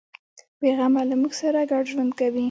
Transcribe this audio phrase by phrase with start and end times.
[0.59, 2.39] بیغمه له موږ سره ګډ ژوند کوي.